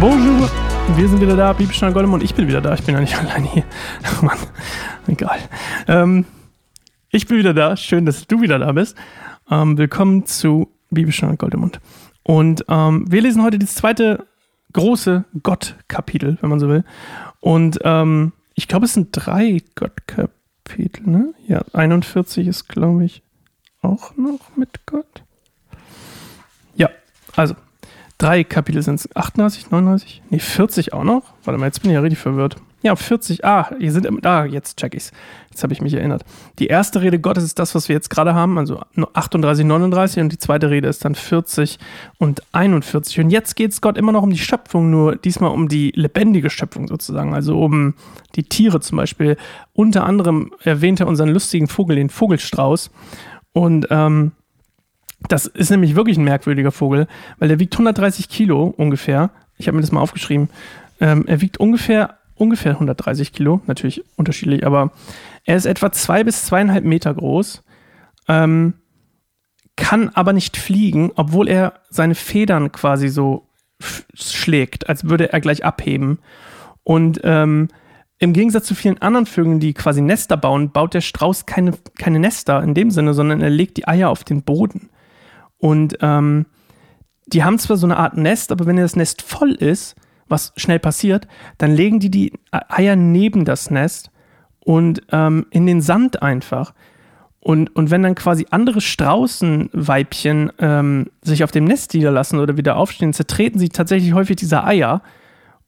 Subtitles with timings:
[0.00, 0.48] Bonjour,
[0.96, 2.72] wir sind wieder da, Bibelstein Gollum und ich bin wieder da.
[2.74, 3.64] Ich bin ja nicht allein hier.
[4.04, 4.38] Ach Mann,
[5.08, 5.38] egal.
[5.88, 6.24] Ähm,
[7.10, 7.76] ich bin wieder da.
[7.76, 8.96] Schön, dass du wieder da bist.
[9.50, 11.80] Ähm, willkommen zu Bibelstein Goldemund.
[12.22, 14.26] Und ähm, wir lesen heute das zweite
[14.72, 16.84] große Gott-Kapitel, wenn man so will.
[17.40, 21.34] Und ähm, ich glaube, es sind drei Gott-Kapitel, ne?
[21.46, 23.22] Ja, 41 ist, glaube ich,
[23.82, 25.22] auch noch mit Gott.
[26.74, 26.90] Ja,
[27.36, 27.54] also
[28.18, 29.16] drei Kapitel sind es.
[29.16, 30.22] 38, 39?
[30.30, 31.34] Nee, 40 auch noch?
[31.44, 32.56] Warte mal, jetzt bin ich ja richtig verwirrt.
[32.80, 33.44] Ja, 40.
[33.44, 35.10] Ah, hier sind da, ah, jetzt check ich's.
[35.50, 36.24] Jetzt habe ich mich erinnert.
[36.60, 38.80] Die erste Rede Gottes ist das, was wir jetzt gerade haben, also
[39.14, 41.80] 38, 39 und die zweite Rede ist dann 40
[42.18, 43.18] und 41.
[43.18, 46.86] Und jetzt geht's Gott immer noch um die Schöpfung, nur diesmal um die lebendige Schöpfung
[46.86, 47.94] sozusagen, also um
[48.36, 49.36] die Tiere zum Beispiel.
[49.72, 52.92] Unter anderem erwähnt er unseren lustigen Vogel, den Vogelstrauß.
[53.58, 54.30] Und ähm,
[55.28, 57.08] das ist nämlich wirklich ein merkwürdiger Vogel,
[57.40, 59.30] weil der wiegt 130 Kilo ungefähr.
[59.56, 60.48] Ich habe mir das mal aufgeschrieben.
[61.00, 64.92] Ähm, er wiegt ungefähr ungefähr 130 Kilo, natürlich unterschiedlich, aber
[65.44, 67.64] er ist etwa zwei bis zweieinhalb Meter groß,
[68.28, 68.74] ähm,
[69.74, 73.48] kann aber nicht fliegen, obwohl er seine Federn quasi so
[74.14, 76.20] schlägt, als würde er gleich abheben.
[76.84, 77.70] Und ähm,
[78.18, 82.18] im Gegensatz zu vielen anderen Vögeln, die quasi Nester bauen, baut der Strauß keine, keine
[82.18, 84.90] Nester in dem Sinne, sondern er legt die Eier auf den Boden.
[85.58, 86.46] Und ähm,
[87.26, 89.94] die haben zwar so eine Art Nest, aber wenn das Nest voll ist,
[90.28, 94.10] was schnell passiert, dann legen die die Eier neben das Nest
[94.60, 96.74] und ähm, in den Sand einfach.
[97.40, 102.76] Und, und wenn dann quasi andere Straußenweibchen ähm, sich auf dem Nest niederlassen oder wieder
[102.76, 105.02] aufstehen, zertreten sie tatsächlich häufig diese Eier.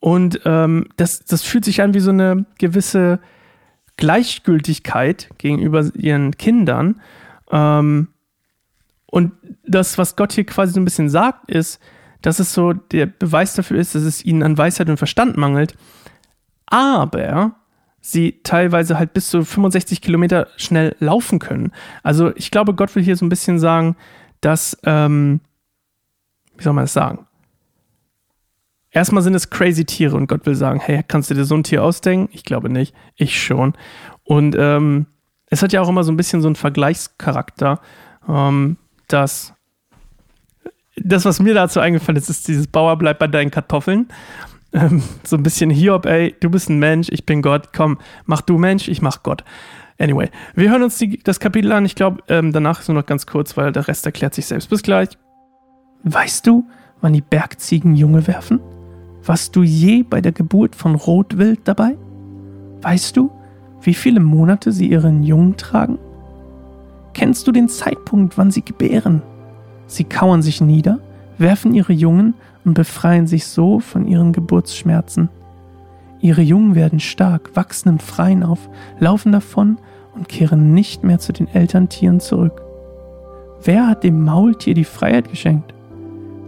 [0.00, 3.20] Und ähm, das, das fühlt sich an wie so eine gewisse
[3.96, 7.00] Gleichgültigkeit gegenüber ihren Kindern.
[7.50, 8.08] Ähm,
[9.06, 9.32] und
[9.66, 11.80] das, was Gott hier quasi so ein bisschen sagt, ist,
[12.22, 15.74] dass es so der Beweis dafür ist, dass es ihnen an Weisheit und Verstand mangelt,
[16.66, 17.54] aber
[18.00, 21.72] sie teilweise halt bis zu 65 Kilometer schnell laufen können.
[22.02, 23.96] Also ich glaube, Gott will hier so ein bisschen sagen,
[24.40, 25.40] dass, ähm,
[26.56, 27.27] wie soll man das sagen?
[28.90, 31.64] Erstmal sind es crazy Tiere und Gott will sagen, hey, kannst du dir so ein
[31.64, 32.30] Tier ausdenken?
[32.32, 33.74] Ich glaube nicht, ich schon.
[34.24, 35.06] Und ähm,
[35.50, 37.80] es hat ja auch immer so ein bisschen so einen Vergleichscharakter,
[38.28, 38.76] ähm,
[39.08, 39.54] dass
[40.96, 44.08] das, was mir dazu eingefallen ist, ist dieses Bauer bleibt bei deinen Kartoffeln.
[44.72, 48.42] Ähm, so ein bisschen Hiob, ey, du bist ein Mensch, ich bin Gott, komm, mach
[48.42, 49.44] du Mensch, ich mach Gott.
[49.98, 51.84] Anyway, wir hören uns die, das Kapitel an.
[51.84, 54.70] Ich glaube, ähm, danach ist nur noch ganz kurz, weil der Rest erklärt sich selbst.
[54.70, 55.08] Bis gleich.
[56.04, 56.68] Weißt du,
[57.00, 58.60] wann die Bergziegen Junge werfen?
[59.28, 61.98] Warst du je bei der Geburt von Rotwild dabei?
[62.80, 63.30] Weißt du,
[63.82, 65.98] wie viele Monate sie ihren Jungen tragen?
[67.12, 69.20] Kennst du den Zeitpunkt, wann sie gebären?
[69.86, 71.00] Sie kauern sich nieder,
[71.36, 72.32] werfen ihre Jungen
[72.64, 75.28] und befreien sich so von ihren Geburtsschmerzen.
[76.20, 79.76] Ihre Jungen werden stark, wachsen im Freien auf, laufen davon
[80.14, 82.62] und kehren nicht mehr zu den Elterntieren zurück.
[83.62, 85.74] Wer hat dem Maultier die Freiheit geschenkt?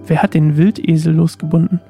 [0.06, 1.80] Wer hat den Wildesel losgebunden?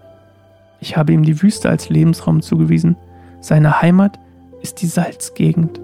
[0.81, 2.97] Ich habe ihm die Wüste als Lebensraum zugewiesen.
[3.41, 4.19] Seine Heimat
[4.63, 5.81] ist die Salzgegend.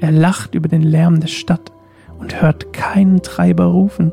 [0.00, 1.70] Er lacht über den Lärm der Stadt
[2.18, 4.12] und hört keinen Treiber rufen.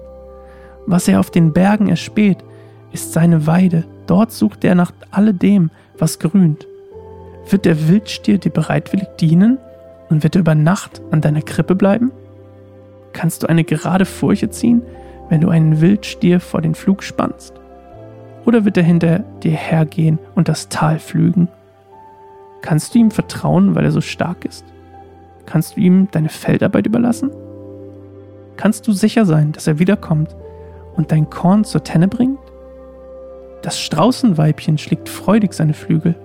[0.86, 2.44] Was er auf den Bergen erspäht,
[2.92, 3.86] ist seine Weide.
[4.08, 6.68] Dort sucht er nach alledem, was grünt.
[7.50, 9.58] Wird der Wildstier dir bereitwillig dienen
[10.10, 12.12] und wird er über Nacht an deiner Krippe bleiben?
[13.14, 14.82] Kannst du eine gerade Furche ziehen,
[15.30, 17.59] wenn du einen Wildstier vor den Flug spannst?
[18.50, 21.50] Oder wird er hinter dir hergehen und das Tal pflügen?
[22.64, 24.66] Kannst du ihm vertrauen, weil er so stark ist?
[25.46, 27.30] Kannst du ihm deine Feldarbeit überlassen?
[28.58, 30.36] Kannst du sicher sein, dass er wiederkommt
[30.96, 32.40] und dein Korn zur Tenne bringt?
[33.62, 36.16] Das Straußenweibchen schlägt freudig seine Flügel.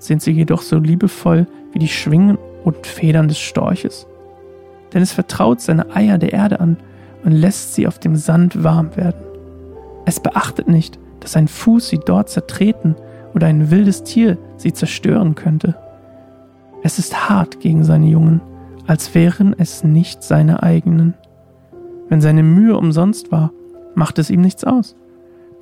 [0.00, 4.04] Sind sie jedoch so liebevoll wie die Schwingen und Federn des Storches?
[4.92, 6.76] Denn es vertraut seine Eier der Erde an
[7.22, 9.22] und lässt sie auf dem Sand warm werden.
[10.06, 12.96] Es beachtet nicht, dass ein Fuß sie dort zertreten
[13.34, 15.76] oder ein wildes Tier sie zerstören könnte.
[16.82, 18.40] Es ist hart gegen seine Jungen,
[18.86, 21.14] als wären es nicht seine eigenen.
[22.08, 23.52] Wenn seine Mühe umsonst war
[23.94, 24.96] macht es ihm nichts aus.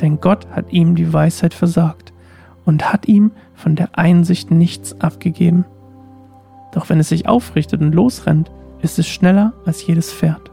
[0.01, 2.13] Denn Gott hat ihm die Weisheit versagt
[2.65, 5.65] und hat ihm von der Einsicht nichts abgegeben.
[6.73, 8.51] Doch wenn es sich aufrichtet und losrennt,
[8.81, 10.51] ist es schneller als jedes Pferd.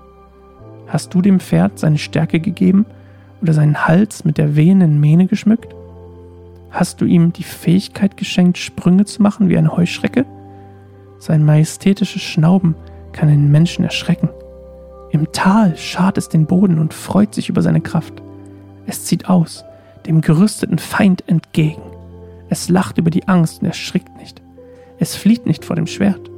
[0.88, 2.86] Hast du dem Pferd seine Stärke gegeben
[3.46, 5.76] oder seinen Hals mit der wehenden Mähne geschmückt?
[6.72, 10.26] Hast du ihm die Fähigkeit geschenkt, Sprünge zu machen wie eine Heuschrecke?
[11.20, 12.74] Sein majestätisches Schnauben
[13.12, 14.30] kann einen Menschen erschrecken.
[15.12, 18.16] Im Tal schart es den Boden und freut sich über seine Kraft.
[18.88, 19.64] Es zieht aus,
[20.08, 21.84] dem gerüsteten Feind entgegen.
[22.50, 24.42] Es lacht über die Angst und erschrickt nicht.
[24.98, 26.32] Es flieht nicht vor dem Schwert.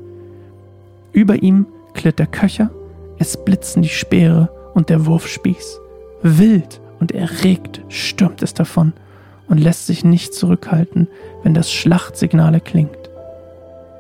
[1.14, 2.70] Über ihm klirrt der Köcher,
[3.18, 5.80] es blitzen die Speere und der Wurfspieß.
[6.22, 8.94] Wild und erregt stürmt es davon
[9.48, 11.08] und lässt sich nicht zurückhalten,
[11.44, 12.98] wenn das Schlachtsignal erklingt.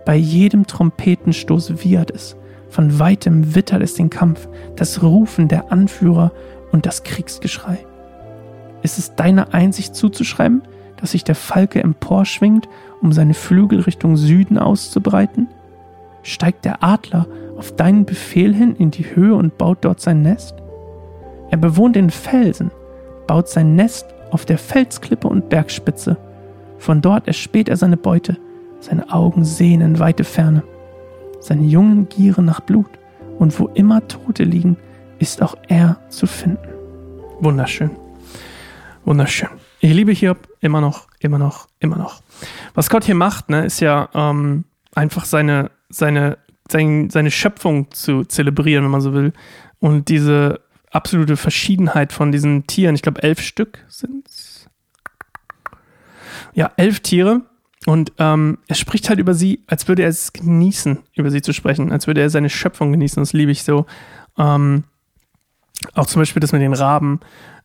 [0.05, 2.35] Bei jedem Trompetenstoß wiehert es,
[2.69, 6.31] von weitem wittert es den Kampf, das Rufen der Anführer
[6.71, 7.85] und das Kriegsgeschrei.
[8.83, 10.61] Ist es deiner Einsicht zuzuschreiben,
[10.97, 12.67] dass sich der Falke emporschwingt,
[13.01, 15.47] um seine Flügel Richtung Süden auszubreiten?
[16.23, 17.27] Steigt der Adler
[17.57, 20.55] auf deinen Befehl hin in die Höhe und baut dort sein Nest?
[21.49, 22.71] Er bewohnt den Felsen,
[23.27, 26.17] baut sein Nest auf der Felsklippe und Bergspitze.
[26.79, 28.37] Von dort erspäht er seine Beute,
[28.79, 30.63] seine Augen sehen in weite Ferne.
[31.39, 32.89] Seine Jungen gieren nach Blut,
[33.39, 34.77] und wo immer Tote liegen,
[35.19, 36.67] ist auch er zu finden.
[37.39, 37.91] Wunderschön.
[39.05, 39.49] Wunderschön.
[39.79, 42.21] Ich liebe Hiob immer noch, immer noch, immer noch.
[42.73, 44.65] Was Gott hier macht, ne, ist ja ähm,
[44.95, 46.37] einfach seine, seine,
[46.69, 49.33] sein, seine Schöpfung zu zelebrieren, wenn man so will.
[49.79, 50.59] Und diese
[50.91, 52.95] absolute Verschiedenheit von diesen Tieren.
[52.95, 54.69] Ich glaube, elf Stück sind es.
[56.53, 57.41] Ja, elf Tiere.
[57.85, 61.53] Und ähm, er spricht halt über sie, als würde er es genießen, über sie zu
[61.53, 63.21] sprechen, als würde er seine Schöpfung genießen.
[63.21, 63.85] Das liebe ich so.
[64.37, 64.83] Ähm,
[65.93, 67.19] auch zum Beispiel das mit den Raben.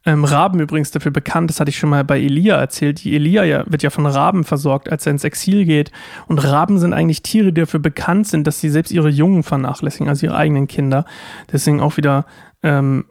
[0.05, 3.05] Ähm, Raben übrigens dafür bekannt, das hatte ich schon mal bei Elia erzählt.
[3.05, 5.93] Die Elia ja, wird ja von Raben versorgt, als er ins Exil geht.
[6.27, 10.09] Und Raben sind eigentlich Tiere, die dafür bekannt sind, dass sie selbst ihre Jungen vernachlässigen,
[10.09, 11.05] also ihre eigenen Kinder.
[11.53, 12.27] Deswegen auch wieder
[12.62, 13.06] ähm,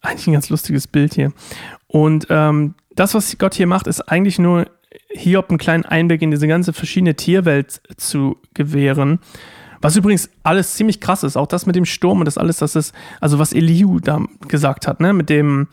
[0.00, 1.32] eigentlich ein ganz lustiges Bild hier.
[1.86, 4.66] Und ähm, das, was Gott hier macht, ist eigentlich nur
[5.10, 9.20] Hiob einen kleinen Einblick in diese ganze verschiedene Tierwelt zu gewähren.
[9.80, 12.76] Was übrigens alles ziemlich krass ist, auch das mit dem Sturm und das alles, das
[12.76, 15.68] ist, also was Elihu da gesagt hat, ne, mit dem,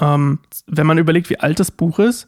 [0.00, 2.26] ähm, wenn man überlegt, wie alt das Buch ist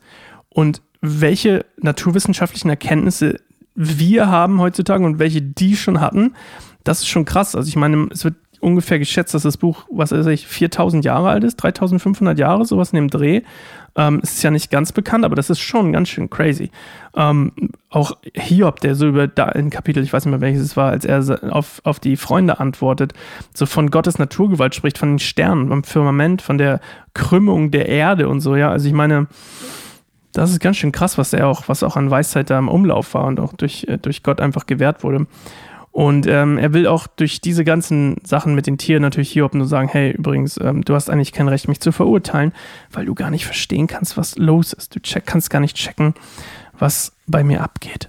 [0.48, 3.40] und welche naturwissenschaftlichen Erkenntnisse
[3.74, 6.34] wir haben heutzutage und welche die schon hatten,
[6.84, 7.56] das ist schon krass.
[7.56, 11.28] Also ich meine, es wird ungefähr geschätzt, dass das Buch, was weiß ich, 4000 Jahre
[11.28, 13.42] alt ist, 3500 Jahre, sowas in dem Dreh.
[13.96, 16.70] Ähm, ist ja nicht ganz bekannt, aber das ist schon ganz schön crazy.
[17.14, 17.52] Ähm,
[17.90, 20.90] auch Hiob, der so über da in Kapitel, ich weiß nicht mehr welches es war,
[20.90, 21.22] als er
[21.54, 23.12] auf, auf die Freunde antwortet,
[23.52, 26.80] so von Gottes Naturgewalt spricht, von den Sternen, vom Firmament, von der
[27.12, 28.70] Krümmung der Erde und so, ja.
[28.70, 29.28] Also ich meine,
[30.32, 33.14] das ist ganz schön krass, was er auch, was auch an Weisheit da im Umlauf
[33.14, 35.26] war und auch durch, äh, durch Gott einfach gewährt wurde.
[35.94, 39.68] Und ähm, er will auch durch diese ganzen Sachen mit den Tieren natürlich Hiob nur
[39.68, 42.52] sagen, hey, übrigens, ähm, du hast eigentlich kein Recht, mich zu verurteilen,
[42.90, 44.96] weil du gar nicht verstehen kannst, was los ist.
[44.96, 46.14] Du check, kannst gar nicht checken,
[46.76, 48.08] was bei mir abgeht.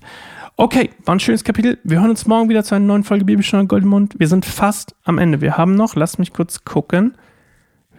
[0.58, 1.78] Okay, war ein schönes Kapitel.
[1.84, 4.16] Wir hören uns morgen wieder zu einer neuen Folge Bibelstunde Goldmund.
[4.18, 5.42] Wir sind fast am Ende.
[5.42, 7.14] Wir haben noch, lass mich kurz gucken.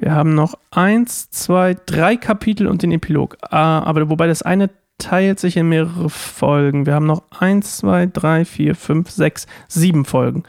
[0.00, 3.36] Wir haben noch eins, zwei, drei Kapitel und den Epilog.
[3.40, 4.68] Ah, aber wobei das eine
[4.98, 6.86] teilt sich in mehrere Folgen.
[6.86, 10.44] Wir haben noch 1, 2, 3, 4, 5, 6, 7 Folgen.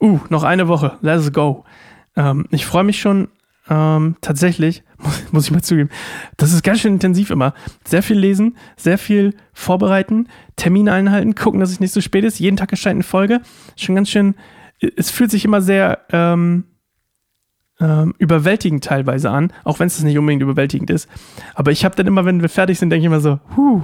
[0.00, 0.98] Uh, noch eine Woche.
[1.00, 1.64] Let's go.
[2.16, 3.28] Ähm, ich freue mich schon
[3.68, 5.88] ähm, tatsächlich, muss, muss, ich mal zugeben,
[6.36, 7.54] das ist ganz schön intensiv immer.
[7.84, 12.38] Sehr viel lesen, sehr viel vorbereiten, Termine einhalten, gucken, dass es nicht so spät ist.
[12.38, 13.40] Jeden Tag erscheint eine Folge.
[13.76, 14.34] Schon ganz schön,
[14.96, 16.64] es fühlt sich immer sehr ähm,
[17.80, 21.08] ähm, überwältigend teilweise an, auch wenn es nicht unbedingt überwältigend ist.
[21.54, 23.82] Aber ich habe dann immer, wenn wir fertig sind, denke ich immer so, huh,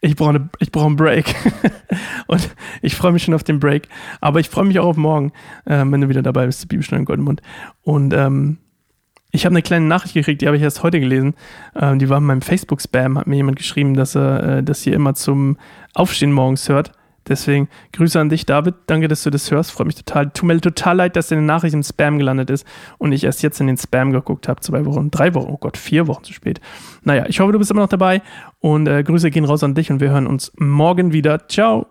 [0.00, 1.34] ich brauche ne, brauch einen Break.
[2.26, 2.50] und
[2.82, 3.88] ich freue mich schon auf den Break.
[4.20, 5.32] Aber ich freue mich auch auf morgen,
[5.64, 7.42] äh, wenn du wieder dabei bist, Bibelstunde in Goldenmund.
[7.82, 8.58] Und ähm,
[9.32, 11.34] ich habe eine kleine Nachricht gekriegt, die habe ich erst heute gelesen.
[11.74, 14.94] Ähm, die war in meinem Facebook-Spam, hat mir jemand geschrieben, dass er äh, das hier
[14.94, 15.56] immer zum
[15.94, 16.92] Aufstehen morgens hört.
[17.28, 18.74] Deswegen Grüße an dich, David.
[18.86, 19.70] Danke, dass du das hörst.
[19.70, 20.30] Freut mich total.
[20.30, 22.66] Tut mir total leid, dass deine Nachricht im Spam gelandet ist
[22.98, 24.60] und ich erst jetzt in den Spam geguckt habe.
[24.60, 26.60] Zwei Wochen, drei Wochen, oh Gott, vier Wochen zu spät.
[27.04, 28.22] Naja, ich hoffe, du bist immer noch dabei
[28.60, 31.48] und äh, Grüße gehen raus an dich und wir hören uns morgen wieder.
[31.48, 31.86] Ciao.